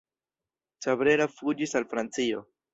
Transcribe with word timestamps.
Cabrera 0.85 1.29
fuĝis 1.35 1.79
al 1.81 1.89
Francio. 1.95 2.45